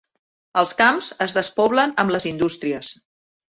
Els 0.61 0.73
camps 0.79 1.09
es 1.27 1.37
despoblen 1.39 1.95
amb 2.05 2.17
les 2.17 2.29
indústries. 2.33 2.93